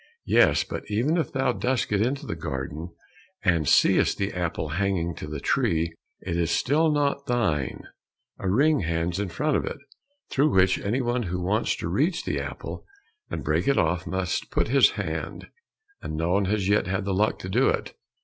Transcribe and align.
"Yes, 0.25 0.63
but 0.63 0.81
even 0.89 1.15
if 1.17 1.31
thou 1.31 1.53
dost 1.53 1.87
get 1.87 2.01
into 2.01 2.25
the 2.25 2.35
garden, 2.35 2.89
and 3.43 3.67
seest 3.69 4.17
the 4.17 4.33
apple 4.33 4.69
hanging 4.69 5.13
to 5.17 5.27
the 5.27 5.39
tree, 5.39 5.93
it 6.21 6.35
is 6.37 6.49
still 6.49 6.91
not 6.91 7.27
thine; 7.27 7.83
a 8.39 8.49
ring 8.49 8.79
hangs 8.79 9.19
in 9.19 9.29
front 9.29 9.57
of 9.57 9.63
it, 9.63 9.77
through 10.31 10.49
which 10.55 10.79
any 10.79 11.01
one 11.01 11.21
who 11.29 11.39
wants 11.39 11.75
to 11.75 11.87
reach 11.87 12.23
the 12.25 12.39
apple 12.39 12.83
and 13.29 13.43
break 13.43 13.67
it 13.67 13.77
off, 13.77 14.07
must 14.07 14.49
put 14.49 14.69
his 14.69 14.89
hand, 14.97 15.49
and 16.01 16.15
no 16.17 16.31
one 16.31 16.45
has 16.45 16.67
yet 16.67 16.87
had 16.87 17.05
the 17.05 17.13
luck 17.13 17.37
to 17.37 17.47
do 17.47 17.69
it." 17.69 17.93